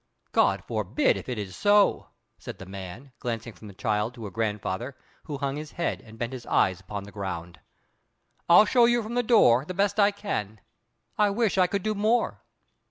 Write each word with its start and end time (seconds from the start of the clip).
"God 0.31 0.63
forbid, 0.65 1.15
if 1.15 1.29
it 1.29 1.37
is 1.37 1.55
so!" 1.55 2.07
said 2.39 2.57
the 2.57 2.65
man, 2.65 3.11
glancing 3.19 3.53
from 3.53 3.67
the 3.67 3.73
child 3.75 4.15
to 4.15 4.25
her 4.25 4.31
grandfather, 4.31 4.97
who 5.25 5.37
hung 5.37 5.57
his 5.57 5.73
head 5.73 6.01
and 6.01 6.17
bent 6.17 6.33
his 6.33 6.47
eyes 6.47 6.79
upon 6.79 7.03
the 7.03 7.11
ground. 7.11 7.59
"I'll 8.49 8.65
show 8.65 8.85
you 8.85 9.03
from 9.03 9.13
the 9.13 9.21
door, 9.21 9.63
the 9.63 9.75
best 9.75 9.99
I 9.99 10.09
can. 10.09 10.59
I 11.19 11.29
wish 11.29 11.59
I 11.59 11.67
could 11.67 11.83
do 11.83 11.93
more." 11.93 12.41